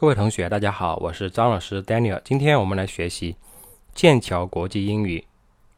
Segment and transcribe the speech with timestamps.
[0.00, 2.22] 各位同学，大家好，我是张老师 Daniel。
[2.24, 3.36] 今天我们来学习
[3.94, 5.26] 剑桥国际英语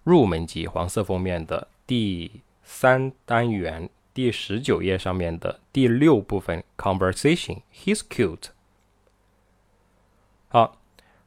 [0.04, 2.30] 入门级黄色封面的第
[2.62, 7.62] 三单元第十九页上面的第六部分 Conversation。
[7.74, 8.50] He's cute。
[10.50, 10.78] 好，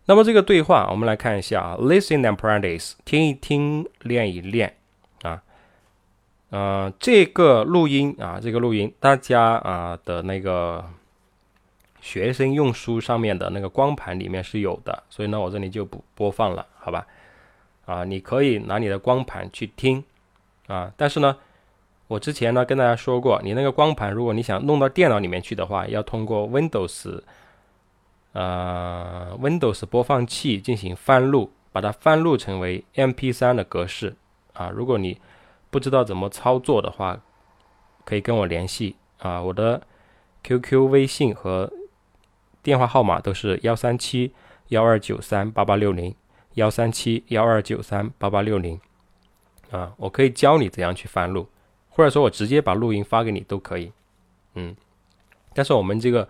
[0.06, 4.78] 那么这个对话我们来看一下啊，Listen and practice，听一听，练一练
[5.24, 5.44] 啊。
[6.50, 10.90] 呃，这个录音啊，这个录音大家啊的那个。
[12.06, 17.08] 学生用书上面的那个光盘里面是有的，所以呢，我这里就不播放了，好吧？
[17.88, 20.04] 啊，你可以拿你的光盘去听
[20.68, 21.36] 啊，但是呢，
[22.08, 27.20] 我之前呢跟大家说过，你那个光盘如果你想弄到电脑里面去的话，要通过 Windows，
[28.34, 34.16] 呃，Windows 播放器进行翻录，把它翻录成为 MP3 的格式
[34.54, 34.70] 啊。
[34.70, 35.20] 如果你
[35.72, 37.20] 不知道怎么操作的话，
[38.04, 39.82] 可以跟我联系啊，我的
[40.44, 41.74] QQ、微信和
[42.66, 44.34] 电话号码都是幺三七
[44.70, 46.16] 幺二九三八八六零，
[46.56, 48.82] 幺三七幺二九三八八六零，
[49.70, 51.48] 啊，我可以教你怎样去翻录，
[51.90, 53.92] 或者说我直接把录音发给你都可以，
[54.56, 54.76] 嗯，
[55.54, 56.28] 但是我们这个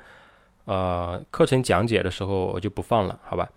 [0.66, 3.50] 呃课程讲解的时候我就不放了，好吧？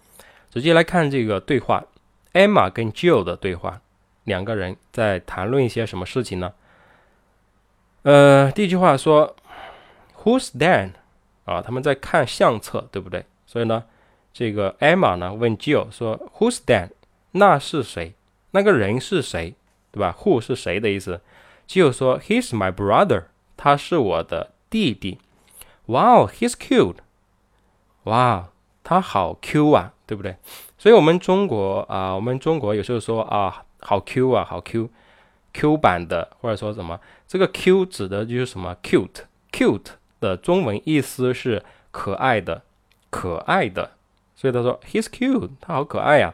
[0.48, 1.84] 直接来看这个对话
[2.32, 3.80] ，Emma 跟 Jill 的对话，
[4.22, 6.52] 两个人在谈论一些什么事情呢？
[8.02, 9.34] 呃，第一句话说
[10.22, 10.92] ，Who's Dan？
[11.48, 13.24] 啊，他们在看相册，对不对？
[13.46, 13.84] 所以呢，
[14.32, 16.90] 这个 Emma 呢问 Jill 说：“Who's that？
[17.32, 18.14] 那是谁？
[18.50, 19.54] 那个人是谁？
[19.90, 21.22] 对吧？Who 是谁的意思
[21.66, 23.24] ？”Jill 说：“He's my brother，
[23.56, 25.18] 他是我的弟弟。
[25.86, 26.96] ”Wow，he's cute。
[28.04, 28.50] 哇，
[28.84, 30.36] 他好 Q 啊，对不对？
[30.76, 39.92] 所以我们中国啊，我们中国有时候说啊，好 Q 啊，好 Q，Q 版的，或者说什么，这个 Q 指的就是什么？Cute，cute。
[40.19, 42.63] 的中文意思是可爱的，
[43.09, 43.91] 可爱的，
[44.35, 46.33] 所以他说 he's cute，他好可爱呀。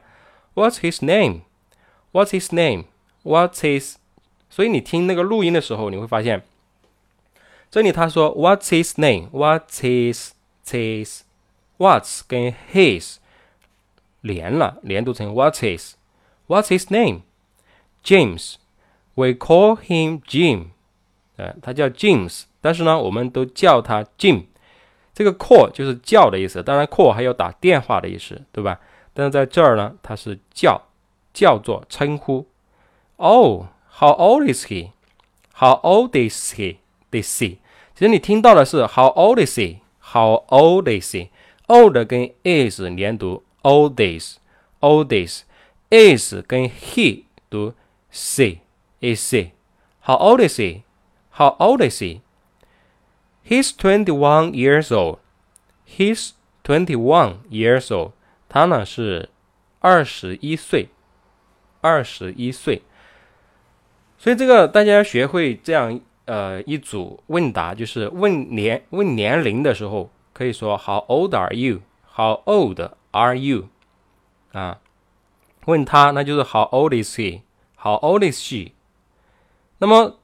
[0.56, 3.96] What's his name？What's his name？What's his？
[4.50, 6.44] 所以你听那个录音的时候，你会发现，
[7.70, 10.32] 这里他说 What's his name？What's his
[10.66, 13.18] his？What's 跟 his
[14.22, 20.68] 连了，连读成 What's his？What's his name？James。We call him Jim。
[21.37, 22.45] 呃，他叫 James。
[22.61, 24.45] 但是呢，我们都叫他 Jim，
[25.13, 26.63] 这个 call 就是叫的意思。
[26.63, 28.81] 当然，call 还有打电话的意思，对吧？
[29.13, 30.81] 但是在这儿呢，它是叫，
[31.33, 32.47] 叫做称呼。
[33.17, 33.67] Oh,
[33.99, 34.91] how old is he?
[35.55, 36.79] How old is he?
[37.13, 37.59] Is he?
[37.95, 39.79] 其实你听到的是 How old is he?
[40.01, 41.29] How old is he?
[41.67, 44.39] Old 跟 is 连读，old is,
[44.81, 45.45] old is,
[45.91, 47.75] is 跟 he 读
[48.11, 48.59] s
[49.01, 49.51] is he?
[50.03, 50.83] How old is he?
[51.37, 52.21] How old is he?
[53.45, 55.19] He's twenty-one years old.
[55.85, 56.31] He's
[56.63, 58.13] twenty-one years old.
[58.49, 59.29] 他呢是
[59.81, 60.89] 二十一岁，
[61.81, 62.83] 二十一岁。
[64.17, 71.81] 所以这个大家要学会这样呃一组问答，就是问年问年龄的时候，可以说 How old are you?
[72.15, 73.69] How old are you?
[74.53, 74.79] 啊，
[75.67, 77.43] 问他那就是 How old is he?
[77.77, 78.71] How old is she?
[79.79, 80.21] 那么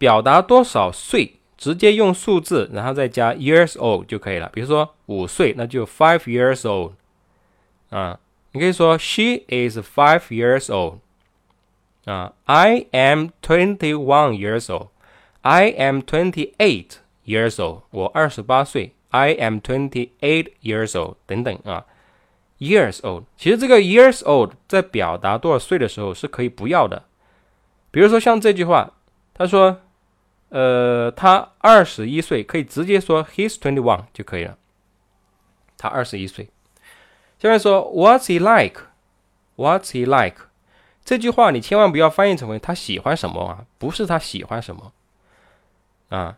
[0.00, 1.34] 表达多少岁？
[1.58, 4.48] 直接用数字，然后再加 years old 就可以了。
[4.50, 6.92] 比如说五岁，那就 five years old
[7.90, 8.18] 啊。
[8.52, 11.00] 你可以说 She is five years old
[12.06, 12.32] 啊。
[12.46, 14.88] I am twenty one years old.
[15.42, 16.92] I am twenty eight
[17.26, 17.82] years old.
[17.90, 18.94] 我二十八岁。
[19.10, 21.84] I am twenty eight years old 等等啊。
[22.58, 27.02] Years old，其实这个 years old 在表达多少岁的时候是可以不要的。
[27.90, 28.94] 比如说像这句话，
[29.34, 29.82] 他说。
[30.50, 34.58] 呃，他二十一岁，可以直接说 he's twenty one 就可以了。
[35.78, 36.50] 他二十一岁。
[37.38, 40.42] 下面说 What's he like？What's he like？
[41.04, 44.92] 这句话你千万不要翻译成为他喜欢什么啊，不是他喜欢什么
[46.10, 46.36] 啊。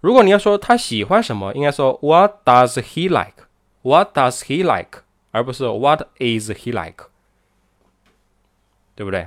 [0.00, 5.00] 如果你要说他喜欢什么，应该说 What does he like？What does he like？
[5.32, 7.06] 而不是 What is he like？
[8.94, 9.26] 对不对？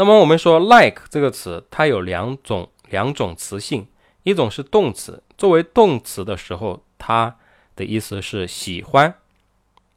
[0.00, 3.88] 那么我们说 like 这个词，它有两种两种词性，
[4.22, 7.36] 一种是动词，作为动词的时候，它
[7.74, 9.12] 的意思是喜欢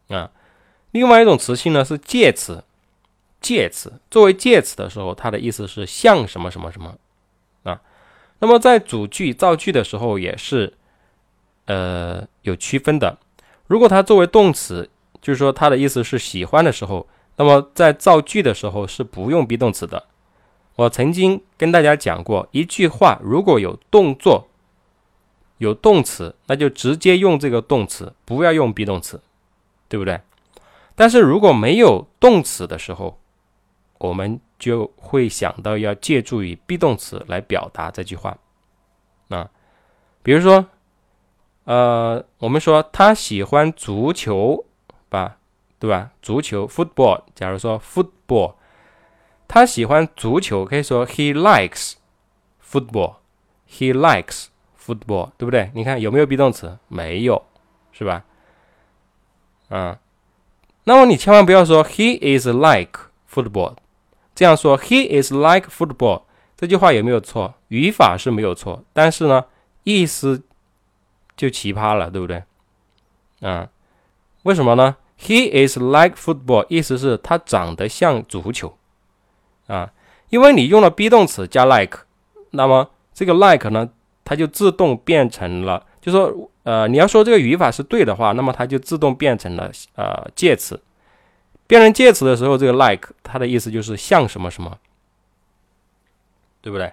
[0.10, 0.32] 啊；
[0.90, 2.64] 另外一种词性呢是介词，
[3.40, 6.98] 介词作为介词的时候，它的意思是像什么什么什么
[7.62, 7.80] 啊。
[8.40, 10.74] 那么在主句造句的时候也是
[11.66, 13.20] 呃有区分的。
[13.68, 14.90] 如果它作为动词，
[15.22, 17.08] 就是说它的意思是喜欢的时候。
[17.42, 20.06] 那么在造句的时候是不用 be 动词的。
[20.76, 24.48] 我曾经跟大家讲过，一句话如果有动作，
[25.58, 29.20] 有动词，那就直接用这个动词，不要用 be 动词，
[29.90, 30.22] 对不对？
[30.94, 33.20] 但是如果没有动词的时候，
[33.98, 38.38] 我们就会想到要借助于 be 动词来表达这句话。
[39.30, 39.50] 啊，
[40.22, 40.68] 比如说，
[41.64, 44.64] 呃，我们说他喜欢足球
[45.10, 45.40] 吧，
[45.82, 46.12] 对吧？
[46.22, 47.24] 足球 football。
[47.34, 48.54] 假如说 football，
[49.48, 51.94] 他喜欢足球，可以说 he likes
[52.64, 53.16] football。
[53.68, 54.46] he likes
[54.80, 55.72] football，对不对？
[55.74, 56.78] 你看有没有 be 动词？
[56.88, 57.44] 没有，
[57.92, 58.24] 是吧？
[59.70, 59.98] 嗯，
[60.84, 63.78] 那么你千万不要说 he is like football。
[64.36, 66.24] 这样说，He is like football，
[66.56, 67.56] 这句话有没有错？
[67.70, 69.46] 语法是没有错，但是呢，
[69.84, 70.44] 意思
[71.36, 72.44] 就奇葩了，对不对？
[73.42, 73.70] 啊，
[74.44, 78.76] 为什么呢？He is like football，意思是他长得像足球
[79.68, 79.94] 啊，
[80.30, 82.00] 因为你用了 be 动词加 like，
[82.50, 83.88] 那么这个 like 呢，
[84.24, 90.82] 它就自动变成了，就说呃，你要说这个语法是对的话，那么它就自动变成了呃介词。
[91.68, 94.78] 变成介词的时候，这个 like 它的意思就是像什么什么，
[96.62, 96.92] 对不对？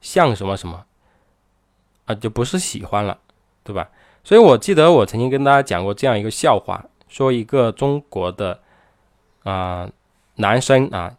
[0.00, 0.84] 像什么什么
[2.04, 3.18] 啊，就不是喜欢了，
[3.64, 3.88] 对吧？
[4.22, 8.58] 所以我记得我曾经跟大家讲过这样一个笑话，说一个中国的
[9.44, 9.88] 啊
[10.36, 11.14] 男生啊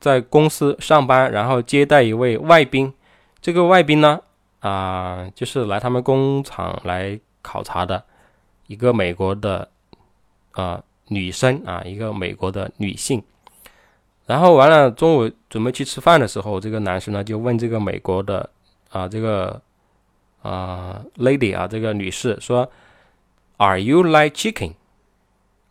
[0.00, 2.92] 在公司上班，然后接待一位外宾，
[3.40, 4.18] 这个外宾呢
[4.60, 8.02] 啊就是来他们工厂来考察的
[8.66, 9.68] 一个美国的
[10.52, 10.82] 啊。
[11.08, 13.22] 女生啊，一个美国的女性，
[14.24, 18.48] 然后完了，中午准备去吃饭的时候，这个男生呢就问这个美国的
[18.88, 19.60] 啊这个
[20.40, 22.66] 啊 lady 啊这个女士说
[23.58, 24.72] ，Are you like chicken？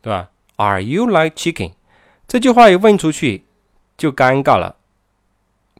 [0.01, 1.73] 对吧？Are you like chicken？
[2.27, 3.45] 这句话一问出去
[3.97, 4.75] 就尴尬了，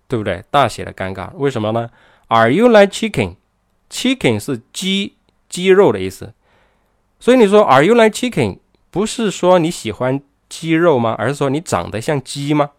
[0.08, 0.44] 对不对？
[0.52, 1.90] 大写的尴尬，为什么呢
[2.28, 5.18] ？Are you like chicken？Chicken 是鸡
[5.50, 6.34] 鸡肉的意思，
[7.20, 8.60] 所以你说 Are you like chicken？
[8.90, 11.16] 不是说你喜欢鸡肉吗？
[11.18, 12.72] 而是说你长得像鸡吗？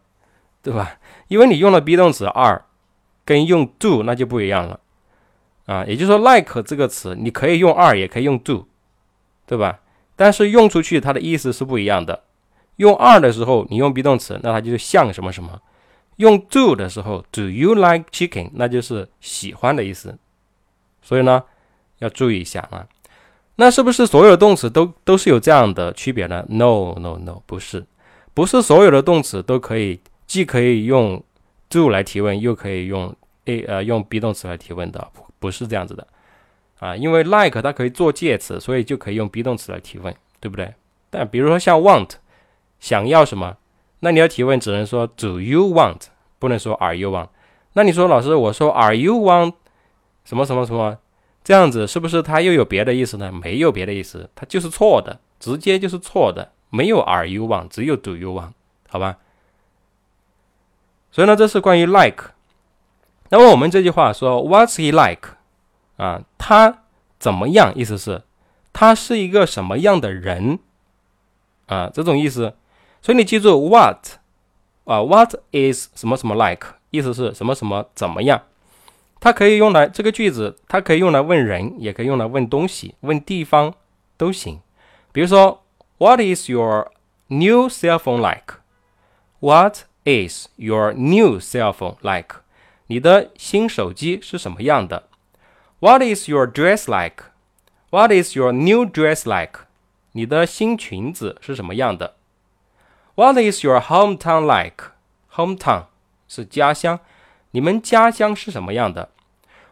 [0.63, 0.99] 对吧？
[1.29, 2.63] 因为你用了 be 动词 are，
[3.25, 4.81] 跟用 do 那就不一样了
[5.67, 5.85] 啊。
[5.87, 8.67] 也就是说，like 这个词你可以用 are，也可以用 do，
[9.47, 9.81] 对吧？
[10.23, 12.23] 但是用出去它的意思是不一样的。
[12.77, 15.51] 用 are 的时候，你用 be 动词，那它就是像什么什么；
[16.19, 18.51] 用 do 的时候，do you like chicken？
[18.55, 20.17] 那就是喜欢的意思。
[21.03, 21.43] 所以呢，
[21.99, 22.87] 要注意一下啊。
[23.57, 27.85] 那是不是所有的动词都都是有这样的区别呢？No No No，不是，
[28.33, 29.99] 不是所有的动词都可以
[30.29, 31.21] 既可以用
[31.69, 33.13] do 来提问，又可以用
[33.47, 35.05] a 呃用 be 动词来提问的，
[35.41, 36.07] 不是这样子的
[36.83, 36.97] 啊。
[36.97, 40.75] 因为 like 它可以做介词，所以就可以用 be 动词来提问，对不对？
[41.09, 42.09] 但比如说像 want，
[42.81, 43.57] 想要什么，
[44.01, 46.01] 那你要提问只能说 Do you want，
[46.41, 47.29] 不能说 Are you want。
[47.75, 49.55] 那你说老师，我说 Are you want
[50.25, 50.99] 什么什么什么？
[51.45, 53.31] 这样子是不是它又有别的意思呢？
[53.33, 58.53] 没有别的意思，它就是错的，直接就是错的，没有 Are you want，只有 Do you want，
[58.89, 59.19] 好吧？
[61.11, 62.31] 所以呢，这是关于 like。
[63.31, 65.31] 那么我们这句话说 What's he like？
[66.03, 66.83] 啊，他
[67.21, 67.73] 怎么样？
[67.77, 68.23] 意思是
[68.73, 70.59] 他是一个什么样的人？
[71.67, 72.57] 啊，这种意思。
[73.01, 74.19] 所以你记住 What
[74.85, 76.67] 啊，What is 什么什么 like？
[76.91, 78.43] 意思是什么什么怎么样？
[79.21, 83.73] 它可以用来这个句子，它可以用来问人，也可以用来问东西、问地方
[84.17, 84.61] 都行。
[85.13, 85.63] 比如说
[85.99, 86.91] ，What is your
[87.29, 92.39] new cell phone like？What is your new cell phone like？
[92.89, 95.09] 你的新手机是什么样的
[95.82, 99.62] ？What is your dress like？What is your new dress like？
[100.12, 102.16] 你的新裙子是什么样的？
[103.16, 105.86] What is your hometown like？Hometown
[106.28, 107.00] 是家乡。
[107.52, 109.10] 你们家乡是什么样的？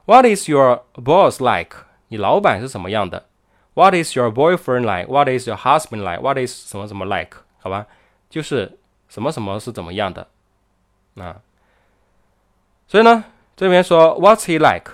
[0.06, 1.78] What is your boss like？
[2.08, 3.26] 你老板是什么样的？
[3.74, 7.38] What is your boyfriend like？What is your husband like？What is 什么什么 like？
[7.60, 7.88] 好吧，
[8.30, 8.78] 就是
[9.10, 10.28] 什么什么是怎么样的
[11.16, 11.42] 啊？
[12.88, 14.92] 所以呢，这边说 What's he like？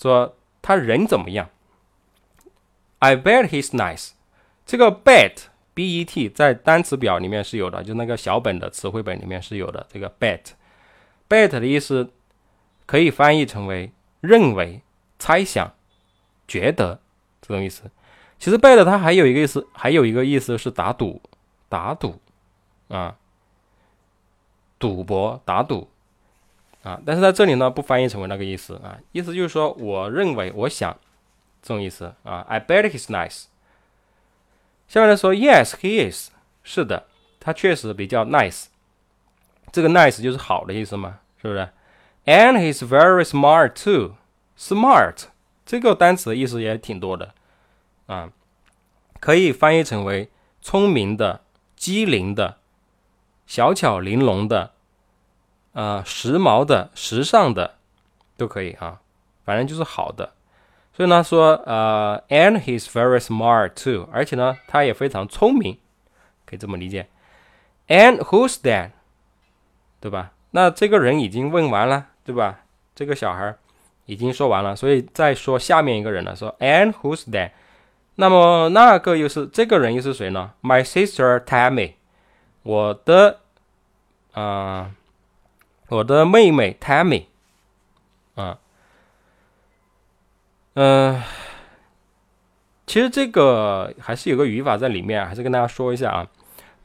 [0.00, 0.34] 说
[0.67, 1.49] 他人怎么样
[2.99, 4.09] ？I bet he's nice。
[4.65, 9.87] 这个 bet，b e t，在单词表里面是有的，就那个小本的词汇本里面是有的。
[9.89, 12.11] 这个 bet，bet 的意思。
[12.85, 14.81] 可以翻译成为认为、
[15.19, 15.73] 猜想、
[16.47, 17.01] 觉得
[17.41, 17.83] 这种意思。
[18.39, 21.21] 其实 bet 它还有一个意思，还有一个意思是打赌、
[21.67, 22.21] 打赌
[22.87, 23.17] 啊，
[24.79, 25.89] 赌博、打赌
[26.83, 26.99] 啊。
[27.05, 30.97] 但是在这里呢，不翻译成为那个意思啊，意思就是说，我认为、我想
[31.61, 32.45] 这种意思啊。
[32.47, 33.45] I bet he's nice。
[34.87, 36.31] 下面来说，Yes, he is。
[36.63, 37.05] 是的，
[37.39, 38.65] 他确实比较 nice。
[39.71, 41.69] 这个 nice 就是好的意思嘛，是不是
[42.25, 44.15] ？And he's very smart too.
[44.57, 45.25] Smart
[45.65, 47.33] 这个单词的意思也挺多的
[48.07, 48.31] 啊，
[49.19, 50.29] 可以翻译成为
[50.61, 51.41] 聪明的、
[51.75, 52.57] 机灵的、
[53.45, 54.71] 小巧玲珑的、
[55.77, 57.75] 啊时髦的、时尚的
[58.35, 58.99] 都可以啊，
[59.45, 60.33] 反正就是好的。
[60.91, 65.77] 所以呢说呃，and he's very smart too，而且呢他也非常聪明，
[66.47, 67.07] 可以这么理解。
[67.87, 68.91] And who's that？
[69.99, 70.31] 对吧？
[70.51, 72.61] 那这个人已经问完了，对吧？
[72.95, 73.55] 这个小孩
[74.05, 76.35] 已经说完了，所以再说下面一个人了。
[76.35, 77.51] 说 And who's that？
[78.15, 81.93] 那么那个又是这个人又是谁呢？My sister Tammy，
[82.63, 83.41] 我的
[84.33, 84.91] 啊，
[85.89, 87.25] 我的妹妹 Tammy，
[88.35, 88.59] 啊，
[90.73, 91.21] 嗯，
[92.85, 96.27] 其实这个还是有个语法在里面，还是跟大家说一下啊。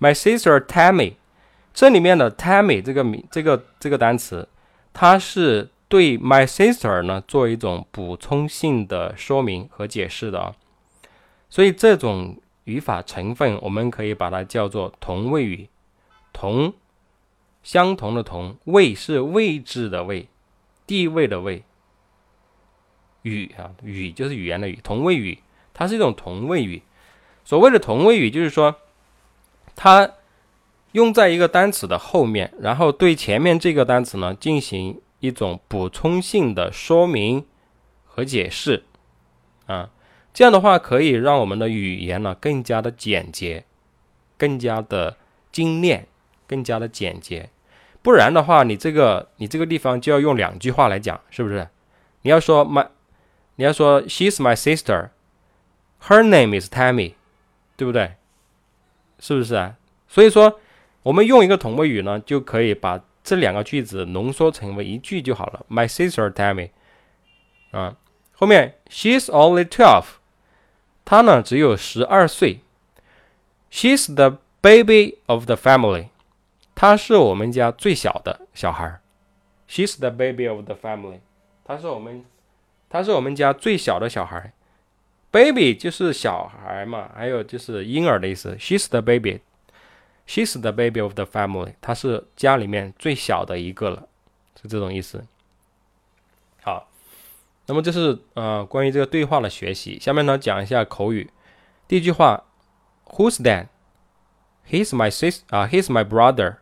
[0.01, 1.15] My sister Tammy，
[1.73, 4.49] 这里面的 Tammy 这个名这个这个单词，
[4.93, 5.69] 它是。
[5.93, 10.55] 对 my sister 呢做一种补充性的说明和解释的啊，
[11.51, 15.69] 所以这种语法成分我们可以把它叫做同位语，
[16.33, 16.73] 同
[17.63, 20.29] 相同的同位是位置的位，
[20.87, 21.63] 地位的位，
[23.23, 25.39] 语啊语就是语言的语，同位语
[25.73, 26.83] 它是一种同位语。
[27.45, 28.77] 所谓的同位语就是说，
[29.75, 30.13] 它
[30.93, 35.01] 用在一个单词的后面，然后对前面这个单词呢进行。
[35.23, 37.47] 一种补充性的说明
[38.05, 38.83] 和解释，
[39.67, 39.89] 啊，
[40.35, 43.65] 这样的话可以让我们的语言呢更加的简洁，
[44.37, 45.17] 更加的
[45.53, 46.09] 精炼，
[46.49, 47.51] 更加的简洁。
[48.03, 51.69] 不然的话，你这个你这个地方就要用两句话来讲，是不是？
[52.23, 52.89] 你要说 my，
[53.57, 57.15] 你要说 she's my sister，her name is Tammy，
[57.77, 58.13] 对不对？
[59.19, 59.77] 是不是啊？
[60.09, 60.61] 所以说，
[61.05, 63.03] 我们用一个同位语呢，就可以把。
[63.25, 65.65] 这两个句子浓缩成为一句就好了。
[65.71, 66.71] My sister Tammy，
[67.71, 67.95] 啊，
[68.33, 70.07] 后面 She's only twelve，
[71.05, 72.63] 她呢只有十二岁。
[73.71, 76.09] She's the baby of the family，
[76.75, 79.01] 她是我们家最小的小孩。
[79.69, 81.21] She's the baby of the family，
[81.65, 82.25] 他是我们，
[82.91, 84.53] 他是我们家最小的小孩。
[85.31, 88.55] Baby 就是小孩嘛，还有就是婴儿的意思。
[88.61, 89.41] She's the baby。
[90.27, 94.09] She's the baby of the family，她是家里面最小的一个了，
[94.61, 95.25] 是这种意思。
[96.63, 96.89] 好，
[97.67, 99.99] 那么这是呃关于这个对话的学习。
[99.99, 101.31] 下面呢讲一下口语。
[101.89, 102.45] 第一句话
[103.07, 106.57] ，Who's that？He's my sis 啊，He's my brother。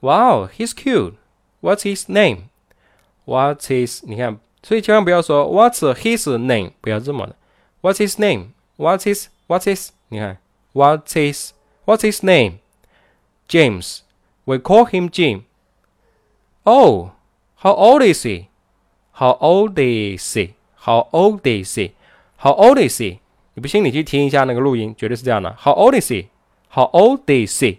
[0.00, 4.00] Wow，he's cute。What's his name？What's his？
[4.06, 6.72] 你看，所以千万不要说 What's his name？
[6.80, 7.36] 不要这么的。
[7.82, 9.88] What's his name？What's his？What's his？
[10.08, 10.38] 你看，
[10.74, 14.00] What's his？What's his name？James.
[14.44, 15.44] We call him Jim.
[16.64, 17.12] Oh,
[17.56, 18.48] how old is he?
[19.12, 20.54] How old is he?
[20.76, 21.92] How old is he?
[22.36, 23.18] How old is he?
[23.54, 25.56] 你不信你去听一下那个录音，绝对是这样的。
[25.58, 26.26] How old is he?
[26.70, 27.78] How old is he?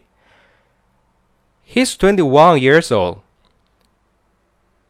[1.70, 3.22] He's twenty-one years old.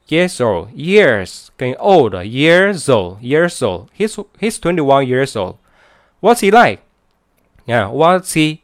[0.08, 3.90] Years old, years 跟 old years old, years old.
[3.92, 5.58] He's he's twenty-one years old.
[6.20, 6.82] What's he like?
[7.66, 8.62] Yeah, what's he?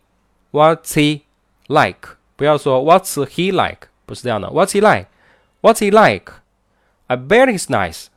[0.51, 1.23] What's he
[1.67, 4.49] like，不要说 What's he like，不是这样的。
[4.49, 8.09] What's he like？What's he like？I bet he's nice.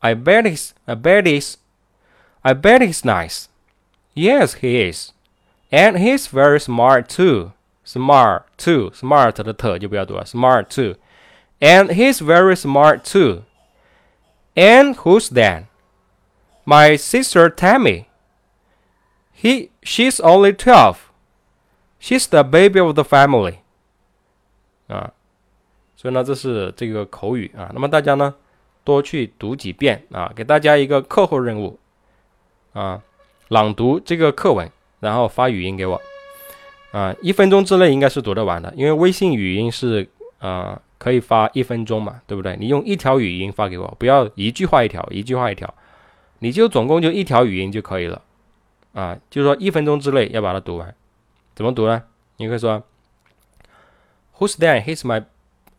[0.00, 0.72] I bet he's.
[0.86, 1.56] I bet he's.
[2.44, 3.48] I bet he's nice.
[4.14, 5.12] Yes, he is.
[5.72, 7.52] And he's very smart too.
[7.84, 8.90] Smart too.
[8.90, 10.24] Smart 的特就不要读了。
[10.24, 10.96] Smart too.
[11.60, 13.42] And he's very smart too.
[14.54, 15.64] And who's that?
[16.64, 18.06] My sister Tammy.
[19.32, 20.96] He, she's only twelve.
[22.00, 23.58] She's the baby of the family，
[24.86, 25.10] 啊，
[25.96, 27.70] 所以呢，这是这个口语啊。
[27.74, 28.34] 那么大家呢，
[28.84, 31.78] 多去读几遍啊，给大家一个课后任务
[32.72, 33.02] 啊，
[33.48, 36.00] 朗读这个课文，然后发语音给我
[36.93, 40.07] 啊，一分钟之内应该是读得完的，因为微信语音是
[40.37, 42.55] 啊可以发一分钟嘛，对不对？
[42.59, 45.73] 你用一条语音发给我，不要一句话一条，一句话一条，
[46.39, 48.21] 你就总共就一条语音就可以了
[48.93, 50.93] 啊，就是说一分钟之内要把它读完。
[51.55, 52.03] 怎么读呢？
[52.37, 52.83] 你可以说
[54.37, 54.83] ，Who's that?
[54.83, 55.23] He's my,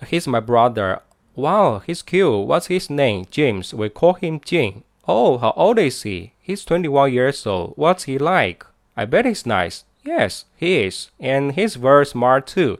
[0.00, 1.00] he's my brother.
[1.36, 2.46] Wow, he's cute.
[2.46, 3.24] What's his name?
[3.30, 3.74] James.
[3.74, 4.82] We call him Jim.
[5.06, 6.30] Oh, how old is he?
[6.44, 7.74] He's 21 years old.
[7.76, 8.64] What's he like?
[8.96, 9.82] I bet he's nice.
[10.04, 11.08] Yes, he is.
[11.18, 12.78] And he's very smart too.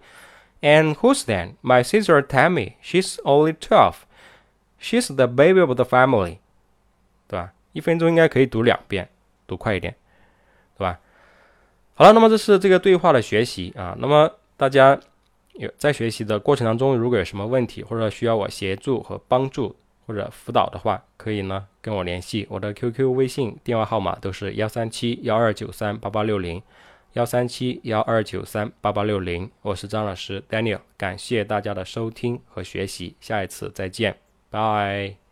[0.61, 1.55] And who's that?
[1.63, 2.77] My sister Tammy.
[2.83, 4.07] She's only twelve.
[4.79, 6.39] She's the baby of the family.
[7.27, 7.53] 对吧？
[7.73, 9.09] 一分钟应该可以读两遍，
[9.47, 9.95] 读快一点，
[10.77, 11.01] 对吧？
[11.95, 13.97] 好了，那么这是这个对话的学习啊。
[13.99, 15.01] 那么大家
[15.55, 19.75] 有在学习的过程当中，如果有什么问题或者需要我协助和帮助
[20.07, 26.63] 或者辅导的话，可以呢跟我联系，我的 QQ、微信电话号码都是幺三七幺二九三八八六零，
[27.15, 29.49] 幺三七幺二九三八八六零。
[29.63, 34.19] 我是张老师 Daniel，感谢大家的收听和学习，下一次再见，
[34.51, 35.24] 拜。